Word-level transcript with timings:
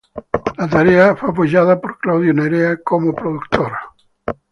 La 0.57 0.67
tarea 0.67 1.15
fue 1.15 1.29
apoyada 1.29 1.79
por 1.79 1.99
Claudio 1.99 2.33
Narea 2.33 2.77
como 2.81 3.13
productor. 3.13 3.71